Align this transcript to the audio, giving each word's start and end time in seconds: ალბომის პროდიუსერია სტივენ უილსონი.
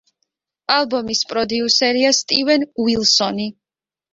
ალბომის 0.75 1.21
პროდიუსერია 1.33 2.15
სტივენ 2.21 2.67
უილსონი. 2.87 3.47